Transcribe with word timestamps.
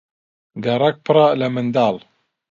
گەڕەک 0.63 0.95
پڕە 1.05 1.27
لە 1.39 1.47
منداڵ. 1.55 1.95